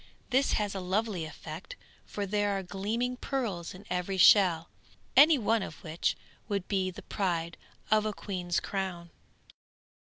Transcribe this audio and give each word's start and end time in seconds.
This 0.31 0.53
has 0.53 0.73
a 0.73 0.79
lovely 0.79 1.25
effect, 1.25 1.75
for 2.07 2.25
there 2.25 2.57
are 2.57 2.63
gleaming 2.63 3.17
pearls 3.17 3.75
in 3.75 3.85
every 3.87 4.17
shell, 4.17 4.67
any 5.15 5.37
one 5.37 5.61
of 5.61 5.83
which 5.83 6.17
would 6.49 6.67
be 6.67 6.89
the 6.89 7.03
pride 7.03 7.55
of 7.91 8.07
a 8.07 8.11
queen's 8.11 8.59
crown. 8.59 9.11